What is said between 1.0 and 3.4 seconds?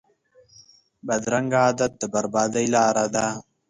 بدرنګه عادت د بربادۍ لاره ده